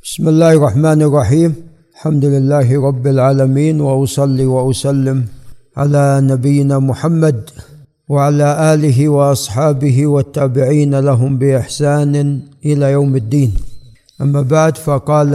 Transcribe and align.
بسم 0.00 0.28
الله 0.28 0.52
الرحمن 0.52 1.02
الرحيم. 1.02 1.54
الحمد 1.94 2.24
لله 2.24 2.68
رب 2.88 3.06
العالمين 3.06 3.80
وأصلي 3.80 4.44
وأسلم 4.44 5.24
على 5.76 6.20
نبينا 6.24 6.78
محمد 6.78 7.50
وعلى 8.08 8.74
آله 8.74 9.08
وأصحابه 9.08 10.06
والتابعين 10.06 10.94
لهم 11.00 11.38
بإحسان 11.38 12.40
إلى 12.64 12.92
يوم 12.92 13.16
الدين. 13.16 13.52
أما 14.20 14.42
بعد 14.42 14.76
فقال 14.76 15.32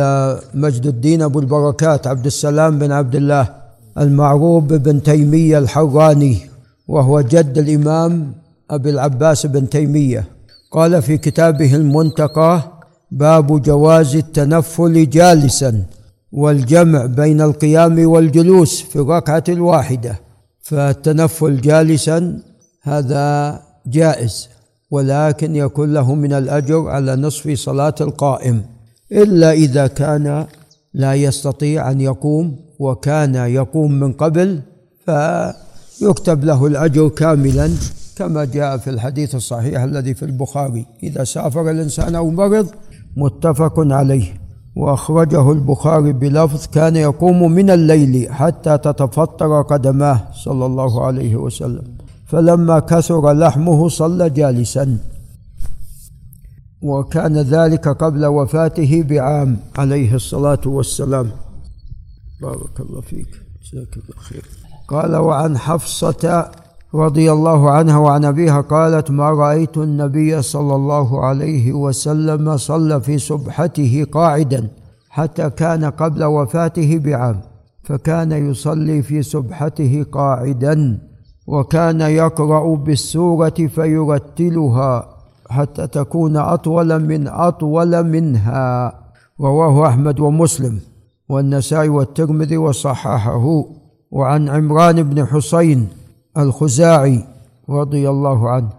مجد 0.53 0.85
الدين 0.85 1.21
أبو 1.21 1.39
البركات 1.39 2.07
عبد 2.07 2.25
السلام 2.25 2.79
بن 2.79 2.91
عبد 2.91 3.15
الله 3.15 3.49
المعروف 3.97 4.63
بن 4.63 5.03
تيمية 5.03 5.57
الحراني 5.57 6.37
وهو 6.87 7.21
جد 7.21 7.57
الإمام 7.57 8.33
أبي 8.71 8.89
العباس 8.89 9.45
بن 9.45 9.69
تيمية. 9.69 10.23
قال 10.71 11.01
في 11.01 11.17
كتابه 11.17 11.75
المنتقى 11.75 12.74
باب 13.15 13.61
جواز 13.61 14.15
التنفل 14.15 15.09
جالسا 15.09 15.83
والجمع 16.31 17.05
بين 17.05 17.41
القيام 17.41 18.07
والجلوس 18.07 18.81
في 18.81 18.95
الركعة 18.95 19.43
الواحدة. 19.49 20.19
فالتنفل 20.61 21.61
جالسا 21.61 22.39
هذا 22.81 23.59
جائز 23.87 24.49
ولكن 24.91 25.55
يكون 25.55 25.93
له 25.93 26.15
من 26.15 26.33
الأجر 26.33 26.87
على 26.87 27.15
نصف 27.15 27.51
صلاة 27.51 27.95
القائم. 28.01 28.63
إلا 29.11 29.51
إذا 29.51 29.87
كان 29.87 30.45
لا 30.93 31.13
يستطيع 31.13 31.91
أن 31.91 32.01
يقوم 32.01 32.55
وكان 32.79 33.35
يقوم 33.35 33.91
من 33.91 34.13
قبل 34.13 34.61
فيكتب 35.05 36.43
له 36.43 36.65
الأجر 36.65 37.09
كاملا 37.09 37.69
كما 38.15 38.45
جاء 38.45 38.77
في 38.77 38.89
الحديث 38.89 39.35
الصحيح 39.35 39.81
الذي 39.81 40.13
في 40.13 40.23
البخاري. 40.23 40.85
إذا 41.03 41.23
سافر 41.23 41.69
الإنسان 41.69 42.15
أو 42.15 42.29
مرض 42.29 42.67
متفق 43.15 43.73
عليه. 43.77 44.41
وأخرجه 44.75 45.51
البخاري 45.51 46.13
بلفظ 46.13 46.67
كان 46.67 46.95
يقوم 46.95 47.51
من 47.51 47.69
الليل 47.69 48.33
حتى 48.33 48.77
تتفطر 48.77 49.61
قدماه 49.61 50.27
صلى 50.45 50.65
الله 50.65 51.05
عليه 51.05 51.35
وسلم. 51.35 51.97
فلما 52.25 52.79
كثر 52.79 53.33
لحمه 53.33 53.89
صلى 53.89 54.29
جالسا. 54.29 54.97
وكان 56.81 57.37
ذلك 57.37 57.87
قبل 57.87 58.25
وفاته 58.25 59.03
بعام 59.09 59.57
عليه 59.77 60.15
الصلاة 60.15 60.61
والسلام. 60.65 61.31
بارك 62.41 62.79
الله 62.79 63.01
فيك. 63.01 63.27
جزاك 63.63 63.97
الله 63.97 64.21
خير. 64.21 64.43
قال 64.87 65.15
وعن 65.15 65.57
حفصة 65.57 66.51
رضي 66.95 67.31
الله 67.31 67.71
عنها 67.71 67.97
وعن 67.97 68.25
أبيها 68.25 68.61
قالت 68.61 69.11
ما 69.11 69.29
رأيت 69.29 69.77
النبي 69.77 70.41
صلى 70.41 70.75
الله 70.75 71.25
عليه 71.25 71.73
وسلم 71.73 72.57
صلى 72.57 73.01
في 73.01 73.17
سبحته 73.17 74.07
قاعدا 74.11 74.67
حتى 75.09 75.49
كان 75.49 75.85
قبل 75.85 76.23
وفاته 76.23 76.97
بعام 76.97 77.41
فكان 77.83 78.31
يصلي 78.31 79.01
في 79.01 79.23
سبحته 79.23 80.05
قاعدا 80.11 80.99
وكان 81.47 82.01
يقرأ 82.01 82.75
بالسورة 82.75 83.49
فيرتلها 83.75 85.09
حتى 85.49 85.87
تكون 85.87 86.37
أطول 86.37 86.99
من 86.99 87.27
أطول 87.27 88.03
منها. 88.03 88.93
رواه 89.41 89.87
أحمد 89.87 90.19
ومسلم 90.19 90.79
والنسائي 91.29 91.89
والترمذي 91.89 92.57
وصححه. 92.57 93.65
وعن 94.11 94.49
عمران 94.49 95.03
بن 95.03 95.25
حسين 95.25 95.87
الخزاعي 96.37 97.23
رضي 97.69 98.09
الله 98.09 98.49
عنه. 98.49 98.69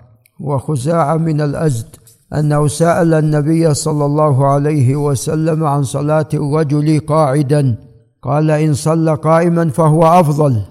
وخزاعة 0.40 1.16
من 1.16 1.40
الأزد 1.40 1.86
أنه 2.34 2.66
سأل 2.68 3.14
النبي 3.14 3.74
صلى 3.74 4.04
الله 4.04 4.46
عليه 4.46 4.96
وسلم 4.96 5.64
عن 5.64 5.82
صلاة 5.82 6.28
الرجل 6.34 7.00
قاعدا. 7.00 7.76
قال 8.22 8.50
إن 8.50 8.74
صلى 8.74 9.14
قائما 9.14 9.68
فهو 9.68 10.02
أفضل 10.06 10.62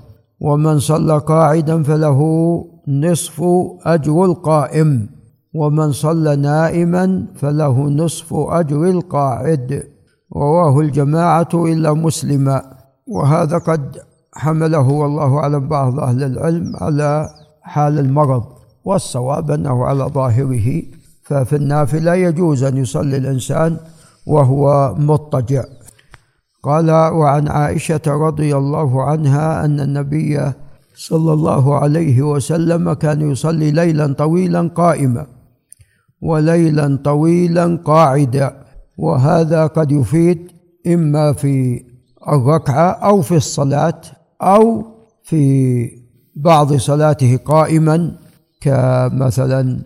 ومن 0.41 0.79
صلى 0.79 1.17
قاعدا 1.17 1.83
فله 1.83 2.21
نصف 2.87 3.43
أجر 3.85 4.25
القائم 4.25 5.09
ومن 5.53 5.91
صلى 5.91 6.35
نائما 6.35 7.25
فله 7.35 7.89
نصف 7.89 8.33
أجر 8.33 8.83
القاعد. 8.83 9.83
رواه 10.35 10.79
الجماعة 10.79 11.49
إلا 11.53 11.93
مسلما. 11.93 12.61
وهذا 13.07 13.57
قد 13.57 13.97
حمله 14.35 14.87
والله 14.87 15.37
أعلم 15.37 15.67
بعض 15.67 15.99
أهل 15.99 16.23
العلم 16.23 16.75
على 16.75 17.29
حال 17.61 17.99
المرض 17.99 18.43
والصواب 18.85 19.51
أنه 19.51 19.85
على 19.85 20.03
ظاهره. 20.03 20.81
ففي 21.23 21.55
النافلة 21.55 22.13
يجوز 22.13 22.63
أن 22.63 22.77
يصلي 22.77 23.17
الإنسان 23.17 23.77
وهو 24.25 24.95
مضطجع. 24.97 25.63
قال 26.63 26.91
وعن 26.91 27.47
عائشة 27.47 28.01
رضي 28.07 28.55
الله 28.55 29.03
عنها 29.03 29.65
أن 29.65 29.79
النبي 29.79 30.51
صلى 30.95 31.33
الله 31.33 31.75
عليه 31.75 32.21
وسلم 32.21 32.93
كان 32.93 33.31
يصلي 33.31 33.71
ليلا 33.71 34.13
طويلا 34.13 34.61
قائما 34.75 35.27
وليلا 36.21 36.99
طويلا 37.03 37.79
قاعدا 37.85 38.65
وهذا 38.97 39.67
قد 39.67 39.91
يفيد 39.91 40.51
إما 40.87 41.33
في 41.33 41.83
الركعة 42.27 42.89
أو 42.91 43.21
في 43.21 43.35
الصلاة 43.35 44.01
أو 44.41 44.83
في 45.23 45.89
بعض 46.35 46.73
صلاته 46.73 47.37
قائما 47.45 48.11
كمثلا 48.61 49.79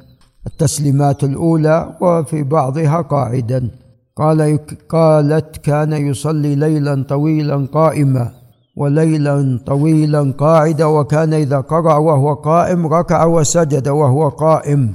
التسليمات 0.48 1.24
الأولى 1.24 1.98
وفي 2.02 2.44
بعضها 2.44 3.02
قاعدا. 3.02 3.70
قال 4.16 4.60
قالت 4.90 5.58
كان 5.58 5.94
يصلي 5.94 6.56
ليلا 6.56 7.06
طويلا 7.10 7.68
قائما 7.74 8.32
وليلا 8.78 9.60
طويلا 9.66 10.34
قاعدا 10.38 10.86
وكان 10.86 11.34
إذا 11.34 11.60
قرأ 11.60 11.98
وهو 11.98 12.34
قائم 12.34 12.88
ركع 12.88 13.26
وسجد 13.26 13.88
وهو 13.88 14.30
قائم 14.30 14.92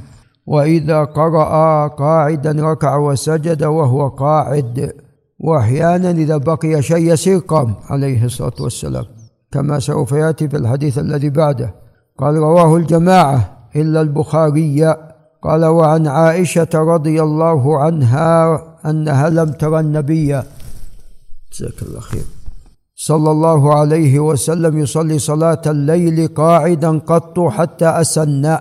وإذا 0.46 1.04
قرأ 1.04 1.86
قاعدا 1.86 2.52
ركع 2.52 2.96
وسجد 2.96 3.64
وهو 3.64 4.08
قاعد 4.08 4.92
وأحيانا 5.38 6.10
إذا 6.10 6.36
بقي 6.36 6.82
شيء 6.82 7.12
يسير 7.12 7.38
قام 7.38 7.74
عليه 7.90 8.24
الصلاة 8.24 8.58
والسلام. 8.60 9.04
كما 9.54 9.78
سوف 9.78 10.12
يأتي 10.12 10.48
في 10.48 10.56
الحديث 10.56 10.98
الذي 10.98 11.30
بعده. 11.30 11.74
قال 12.18 12.34
رواه 12.34 12.76
الجماعة 12.76 13.68
إلا 13.76 14.00
البخاري. 14.00 14.96
قال 15.42 15.64
وعن 15.64 16.06
عائشة 16.06 16.68
رضي 16.74 17.22
الله 17.22 17.78
عنها 17.78 18.62
أنها 18.86 19.28
لم 19.30 19.52
ترى 19.52 19.80
النبي. 19.80 20.42
جزاك 21.52 21.82
الله 21.82 22.00
خير. 22.00 22.26
صلى 22.96 23.30
الله 23.30 23.74
عليه 23.74 24.20
وسلم 24.20 24.78
يصلي 24.78 25.18
صلاة 25.18 25.62
الليل 25.66 26.28
قاعدا 26.34 26.98
قط 26.98 27.40
حتى 27.40 27.86
أسن 27.86 28.58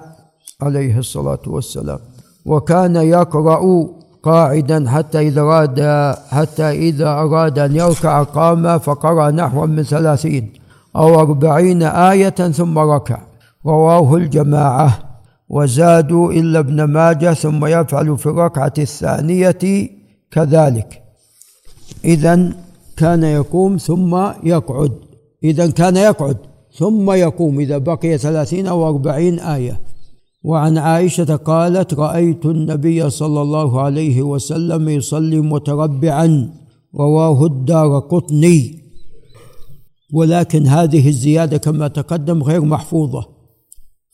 عليه 0.61 0.97
الصلاة 0.97 1.43
والسلام. 1.47 1.99
وكان 2.45 2.95
يقرأ 2.95 3.87
قاعدا 4.23 4.89
حتى 4.89 5.19
إذا 5.19 5.41
أراد 5.41 5.79
حتى 6.29 6.69
إذا 6.69 7.09
أراد 7.09 7.59
أن 7.59 7.75
يركع 7.75 8.23
قام 8.23 8.79
فقرأ 8.79 9.31
نحو 9.31 9.65
من 9.65 9.83
ثلاثين. 9.83 10.62
أو 10.95 11.19
أربعين 11.19 11.83
آية 11.83 12.29
ثم 12.29 12.79
ركع. 12.79 13.21
رواه 13.65 14.15
الجماعة. 14.15 14.99
وزادوا 15.49 16.31
إلا 16.31 16.59
ابن 16.59 16.83
ماجه 16.83 17.33
ثم 17.33 17.65
يفعل 17.65 18.17
في 18.17 18.25
الركعة 18.25 18.73
الثانية 18.77 19.89
كذلك. 20.31 21.03
إذا 22.05 22.49
كان 22.97 23.23
يقوم 23.23 23.77
ثم 23.77 24.15
يقعد. 24.43 24.91
إذا 25.43 25.71
كان 25.71 25.97
يقعد 25.97 26.37
ثم 26.77 27.11
يقوم 27.11 27.59
إذا 27.59 27.77
بقي 27.77 28.17
ثلاثين 28.17 28.67
أو 28.67 28.87
أربعين 28.87 29.39
آية. 29.39 29.79
وعن 30.43 30.77
عائشة 30.77 31.35
قالت 31.35 31.93
رأيت 31.93 32.45
النبي 32.45 33.09
صلى 33.09 33.41
الله 33.41 33.81
عليه 33.81 34.21
وسلم 34.21 34.89
يصلي 34.89 35.39
متربعا. 35.41 36.49
رواه 36.95 37.45
الدار 37.45 37.99
قطني. 37.99 38.82
ولكن 40.13 40.67
هذه 40.67 41.07
الزيادة 41.07 41.57
كما 41.57 41.87
تقدم 41.87 42.43
غير 42.43 42.61
محفوظة. 42.61 43.25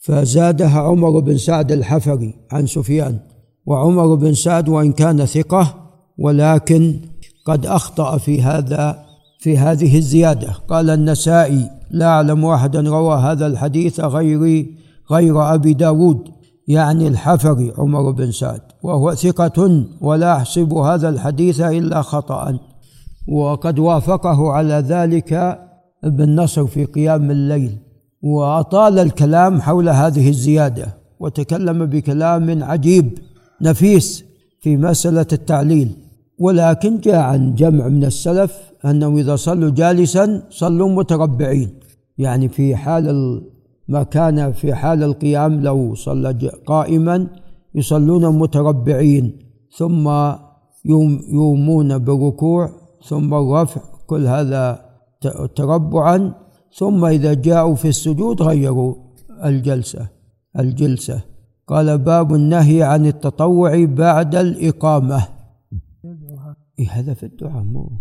فزادها 0.02 0.80
عمر 0.80 1.20
بن 1.20 1.38
سعد 1.38 1.72
الحفري 1.72 2.34
عن 2.52 2.68
سفيان 2.68 3.20
وعمر 3.66 4.16
بن 4.16 4.34
سعد 4.34 4.70
وإن 4.70 4.92
كان 4.92 5.26
ثقة 5.26 5.76
ولكن 6.18 7.00
قد 7.46 7.66
أخطأ 7.66 8.18
في 8.18 8.42
هذا 8.42 9.06
في 9.40 9.58
هذه 9.58 9.98
الزيادة. 9.98 10.52
قال 10.70 10.90
النسائي 10.90 11.70
لا 11.92 12.06
أعلم 12.06 12.46
أحدا 12.46 12.82
روى 12.82 13.18
هذا 13.18 13.48
الحديث 13.48 14.00
غير 14.00 14.66
غير 15.12 15.54
أبي 15.54 15.74
داود 15.74 16.24
يعني 16.68 17.08
الحفري 17.08 17.74
عمر 17.78 18.12
بن 18.12 18.32
سعد 18.32 18.62
وهو 18.84 19.16
ثقة 19.16 19.86
ولا 20.02 20.36
أحسب 20.36 20.74
هذا 20.74 21.10
الحديث 21.10 21.62
إلا 21.62 22.02
خطأ. 22.02 22.60
وقد 23.28 23.80
وافقه 23.80 24.52
على 24.52 24.74
ذلك 24.74 25.60
ابن 26.04 26.36
نصر 26.36 26.68
في 26.68 26.86
قيام 26.86 27.32
الليل 27.32 27.78
وأطال 28.22 29.00
الكلام 29.00 29.62
حول 29.62 29.90
هذه 29.90 30.30
الزيادة 30.30 30.98
وتكلم 31.20 31.86
بكلام 31.86 32.64
عجيب 32.64 33.18
نفيس 33.62 34.26
في 34.60 34.78
مسألة 34.78 35.26
التعليل. 35.34 35.92
ولكن 36.40 37.00
جاء 37.00 37.16
عن 37.16 37.56
جمع 37.56 37.88
من 37.88 38.04
السلف 38.04 38.58
أنهم 38.86 39.18
إذا 39.18 39.36
صلوا 39.36 39.70
جالسا 39.70 40.44
صلوا 40.50 40.90
متربعين. 40.90 41.70
يعني 42.18 42.50
في 42.50 42.76
حال 42.76 43.42
ما 43.88 44.04
كان 44.04 44.52
في 44.52 44.76
حال 44.76 45.04
القيام 45.04 45.62
لو 45.62 45.96
صلى 45.96 46.52
قائما 46.66 47.28
يصلون 47.76 48.40
متربعين. 48.40 49.40
ثم 49.78 50.10
يومون 51.32 51.98
بالركوع 51.98 52.70
ثم 53.08 53.34
الرفع 53.34 53.82
كل 54.08 54.28
هذا 54.28 54.89
تربعا 55.56 56.34
ثم 56.74 57.06
إذا 57.06 57.34
جاءوا 57.34 57.76
في 57.76 57.88
السجود 57.88 58.42
غيروا 58.42 58.96
الجلسة 59.44 60.20
الجلسة. 60.60 61.22
قال 61.68 61.98
باب 61.98 62.34
النهي 62.34 62.84
عن 62.84 63.06
التطوع 63.06 63.86
بعد 63.86 64.36
الإقامة. 64.36 65.28
إيه 66.80 66.92
هذا 66.92 67.14
في 67.14 67.26
الدعاء 67.26 67.64
مو؟ 67.64 67.92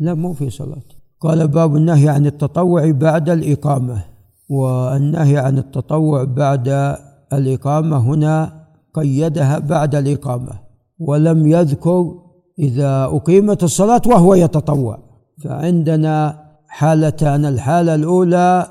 لا 0.00 0.14
مو 0.14 0.32
في 0.32 0.50
صلاة. 0.50 0.82
قال 1.20 1.48
باب 1.48 1.76
النهي 1.76 2.08
عن 2.08 2.26
التطوع 2.26 2.90
بعد 2.90 3.30
الإقامة. 3.30 4.02
والنهي 4.48 5.38
عن 5.38 5.58
التطوع 5.58 6.24
بعد 6.24 6.96
الإقامة 7.32 7.96
هنا 7.96 8.66
قيدها 8.94 9.58
بعد 9.58 9.94
الإقامة. 9.94 10.52
ولم 10.98 11.46
يذكر 11.46 12.14
إذا 12.58 13.04
أقيمت 13.04 13.62
الصلاة 13.62 14.02
وهو 14.06 14.34
يتطوع. 14.34 14.98
فعندنا 15.44 16.45
حالتان 16.76 17.44
الحالة 17.44 17.94
الأولى 17.94 18.66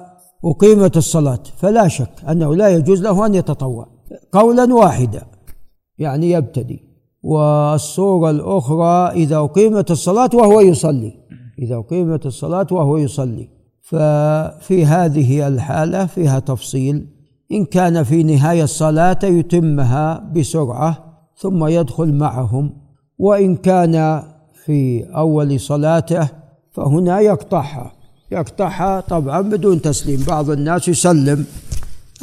أقيمت 0.46 0.98
الصلاة 0.98 1.40
فلا 1.58 1.88
شك 1.88 2.12
أنه 2.30 2.56
لا 2.56 2.70
يجوز 2.70 3.02
له 3.02 3.26
أن 3.26 3.36
يتطوع. 3.36 3.88
قولا 4.32 4.74
واحدا 4.74 5.22
يعني 5.98 6.32
يبتدي. 6.32 6.80
والصورة 7.24 8.30
الأخرى 8.30 9.12
إذا 9.12 9.38
أقيمت 9.38 9.92
الصلاة 9.92 10.30
وهو 10.34 10.62
يصلي. 10.62 11.14
إذا 11.60 11.76
أقيمت 11.76 12.26
الصلاة 12.26 12.68
وهو 12.72 12.98
يصلي. 12.98 13.50
ففي 13.82 14.86
هذه 14.86 15.48
الحالة 15.48 16.06
فيها 16.06 16.40
تفصيل. 16.40 17.08
إن 17.52 17.66
كان 17.66 18.04
في 18.04 18.24
نهاية 18.24 18.64
الصلاة 18.64 19.20
يتمها 19.24 20.32
بسرعة 20.36 20.98
ثم 21.38 21.68
يدخل 21.68 22.14
معهم. 22.14 22.74
وإن 23.18 23.56
كان 23.56 24.24
في 24.66 25.04
أول 25.04 25.60
صلاته 25.60 26.30
فهنا 26.72 27.20
يقطعها. 27.20 27.95
يقطعها 28.32 29.00
طبعا 29.00 29.42
بدون 29.42 29.82
تسليم. 29.82 30.24
بعض 30.28 30.50
الناس 30.50 30.88
يسلم. 30.88 31.46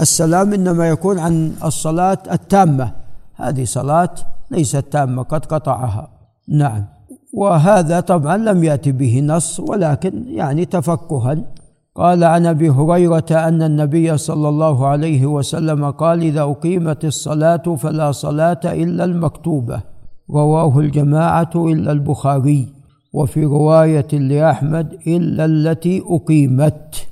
السلام 0.01 0.53
إنما 0.53 0.89
يكون 0.89 1.19
عن 1.19 1.53
الصلاة 1.65 2.19
التامة. 2.33 2.93
هذه 3.35 3.65
صلاة 3.65 4.15
ليست 4.51 4.85
تامة 4.91 5.23
قد 5.23 5.47
قطعها. 5.47 6.09
نعم. 6.49 6.85
وهذا 7.33 8.01
طبعا 8.01 8.37
لم 8.37 8.65
يأتي 8.65 8.93
به 8.93 9.21
نص 9.21 9.61
ولكن 9.61 10.25
يعني 10.27 10.65
تفقها. 10.65 11.37
قال 11.95 12.25
عن 12.25 12.47
أبي 12.47 12.71
هريرة 12.71 13.27
أن 13.31 13.63
النبي 13.63 14.19
صلى 14.19 14.49
الله 14.49 14.87
عليه 14.87 15.27
وسلم 15.27 15.91
قال 15.91 16.23
إذا 16.23 16.43
أقيمت 16.43 17.05
الصلاة 17.05 17.77
فلا 17.77 18.13
صلاة 18.13 18.61
إلا 18.65 19.05
المكتوبة 19.05 19.81
رواه 20.31 20.79
الجماعة 20.79 21.51
إلا 21.57 21.93
البخاري. 21.93 22.82
وفي 23.13 23.45
رواية 23.45 24.13
لأحمد 24.13 24.99
إلا 25.07 25.45
التي 25.45 26.03
أقيمت. 26.07 27.07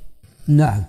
نعم. 0.47 0.83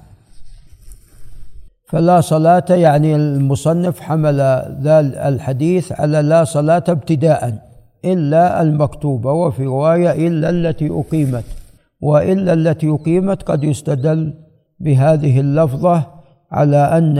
فلا 1.86 2.20
صلاة 2.20 2.64
يعني 2.70 3.16
المصنف 3.16 4.00
حمل 4.00 4.36
ذا 4.82 5.00
الحديث 5.00 5.92
على 5.92 6.22
لا 6.22 6.44
صلاة 6.44 6.84
ابتداء 6.88 7.68
إلا 8.04 8.62
المكتوبة 8.62 9.32
وفي 9.32 9.64
رواية 9.64 10.28
إلا 10.28 10.50
التي 10.50 10.90
أقيمت. 10.90 11.44
وإلا 12.00 12.52
التي 12.52 12.90
أقيمت 12.90 13.42
قد 13.42 13.64
يستدل 13.64 14.34
بهذه 14.80 15.40
اللفظة 15.40 16.06
على 16.52 16.76
أن 16.76 17.18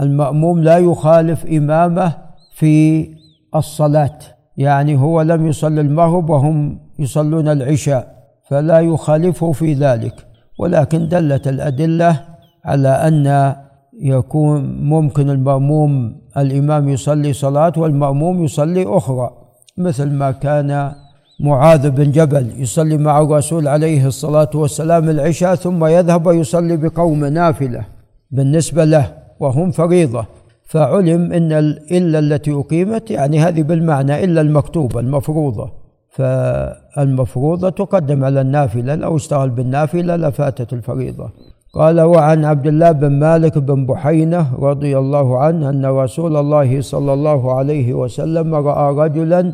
المأموم 0.00 0.62
لا 0.62 0.78
يخالف 0.78 1.46
إمامه 1.46 2.12
في 2.54 3.08
الصلاة 3.54 4.18
يعني 4.56 4.96
هو 4.96 5.22
لم 5.22 5.46
يصلي 5.46 5.80
المغرب 5.80 6.30
وهم 6.30 6.83
يصلون 6.98 7.48
العشاء 7.48 8.14
فلا 8.48 8.80
يخالفه 8.80 9.52
في 9.52 9.72
ذلك. 9.72 10.26
ولكن 10.58 11.08
دلت 11.08 11.48
الأدلة 11.48 12.20
على 12.64 12.88
أن 12.88 13.54
يكون 14.00 14.84
ممكن 14.84 15.30
المأموم 15.30 16.16
الإمام 16.36 16.88
يصلي 16.88 17.32
صلاة 17.32 17.72
والمأموم 17.76 18.44
يصلي 18.44 18.84
أخرى 18.86 19.30
مثل 19.78 20.10
ما 20.10 20.30
كان 20.30 20.92
معاذ 21.40 21.90
بن 21.90 22.10
جبل 22.10 22.50
يصلي 22.58 22.96
مع 22.98 23.20
الرسول 23.20 23.68
عليه 23.68 24.06
الصلاة 24.06 24.50
والسلام 24.54 25.10
العشاء 25.10 25.54
ثم 25.54 25.84
يذهب 25.84 26.26
ويصلي 26.26 26.76
بقوم 26.76 27.24
نافلة 27.24 27.84
بالنسبة 28.30 28.84
له 28.84 29.14
وهم 29.40 29.70
فريضة. 29.70 30.26
فعلم 30.66 31.32
أن 31.32 31.52
إلا 31.92 32.18
التي 32.18 32.52
أقيمت 32.52 33.10
يعني 33.10 33.38
هذه 33.38 33.62
بالمعنى 33.62 34.24
إلا 34.24 34.40
المكتوبة 34.40 35.00
المفروضة. 35.00 35.83
فالمفروضة 36.14 37.70
تقدم 37.70 38.24
على 38.24 38.40
النافلة 38.40 38.94
لو 38.94 39.16
اشتغل 39.16 39.50
بالنافلة 39.50 40.16
لفاتت 40.16 40.72
الفريضة. 40.72 41.30
قال 41.74 42.00
وعن 42.00 42.44
عبد 42.44 42.66
الله 42.66 42.92
بن 42.92 43.12
مالك 43.18 43.58
بن 43.58 43.86
بحينة 43.86 44.54
رضي 44.58 44.98
الله 44.98 45.38
عنه 45.38 45.70
أن 45.70 45.86
رسول 45.86 46.36
الله 46.36 46.80
صلى 46.80 47.12
الله 47.12 47.54
عليه 47.54 47.94
وسلم 47.94 48.54
رأى 48.54 48.96
رجلا 48.96 49.52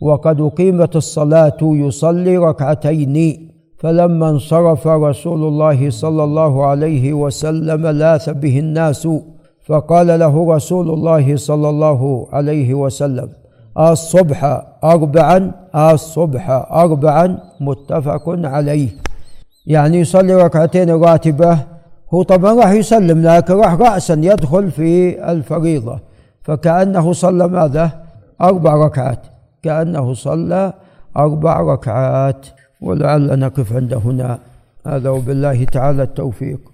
وقد 0.00 0.40
أقيمت 0.40 0.96
الصلاة 0.96 1.58
يصلي 1.62 2.36
ركعتين 2.38 3.48
فلما 3.78 4.30
انصرف 4.30 4.86
رسول 4.86 5.42
الله 5.48 5.90
صلى 5.90 6.24
الله 6.24 6.66
عليه 6.66 7.12
وسلم 7.12 7.86
لاث 7.86 8.28
به 8.30 8.58
الناس 8.58 9.08
فقال 9.66 10.06
له 10.06 10.54
رسول 10.54 10.90
الله 10.90 11.36
صلى 11.36 11.68
الله 11.68 12.26
عليه 12.32 12.74
وسلم 12.74 13.28
الصبح. 13.80 14.62
أربعا 14.84 15.52
الصبح. 15.74 16.50
أربعا 16.70 17.38
متفق 17.60 18.22
عليه. 18.26 18.88
يعني 19.66 20.00
يصلي 20.00 20.34
ركعتين 20.34 20.90
راتبة. 20.90 21.58
هو 22.14 22.22
طبعا 22.22 22.54
راح 22.54 22.70
يسلم 22.70 23.22
لكن 23.22 23.54
راح 23.54 23.74
رأسا 23.74 24.14
يدخل 24.14 24.70
في 24.70 25.22
الفريضة. 25.32 25.98
فكأنه 26.42 27.12
صلى 27.12 27.48
ماذا؟ 27.48 27.90
أربع 28.42 28.74
ركعات. 28.74 29.20
كأنه 29.62 30.14
صلى 30.14 30.72
أربع 31.16 31.60
ركعات. 31.60 32.46
ولعل 32.80 33.38
نقف 33.38 33.72
عند 33.72 33.94
هنا. 33.94 34.38
هذا 34.86 35.10
وبالله 35.10 35.64
تعالى 35.64 36.02
التوفيق. 36.02 36.69